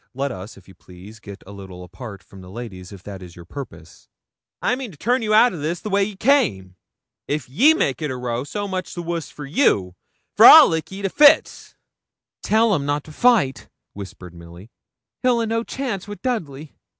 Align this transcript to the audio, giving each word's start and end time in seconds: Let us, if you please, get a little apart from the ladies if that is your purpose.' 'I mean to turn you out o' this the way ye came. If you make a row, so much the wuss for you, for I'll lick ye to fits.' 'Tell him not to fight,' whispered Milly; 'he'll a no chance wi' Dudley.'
Let 0.15 0.31
us, 0.31 0.57
if 0.57 0.67
you 0.67 0.73
please, 0.73 1.19
get 1.19 1.43
a 1.45 1.51
little 1.51 1.83
apart 1.83 2.23
from 2.23 2.41
the 2.41 2.49
ladies 2.49 2.91
if 2.91 3.03
that 3.03 3.21
is 3.21 3.35
your 3.35 3.45
purpose.' 3.45 4.07
'I 4.63 4.75
mean 4.75 4.89
to 4.91 4.97
turn 4.97 5.21
you 5.21 5.31
out 5.31 5.53
o' 5.53 5.57
this 5.59 5.79
the 5.79 5.91
way 5.91 6.03
ye 6.03 6.15
came. 6.15 6.75
If 7.27 7.47
you 7.47 7.75
make 7.75 8.01
a 8.01 8.09
row, 8.17 8.43
so 8.43 8.67
much 8.67 8.95
the 8.95 9.03
wuss 9.03 9.29
for 9.29 9.45
you, 9.45 9.93
for 10.35 10.47
I'll 10.47 10.69
lick 10.69 10.91
ye 10.91 11.03
to 11.03 11.09
fits.' 11.09 11.75
'Tell 12.41 12.73
him 12.73 12.83
not 12.83 13.03
to 13.03 13.11
fight,' 13.11 13.69
whispered 13.93 14.33
Milly; 14.33 14.71
'he'll 15.21 15.39
a 15.39 15.45
no 15.45 15.63
chance 15.63 16.07
wi' 16.07 16.15
Dudley.' 16.23 16.73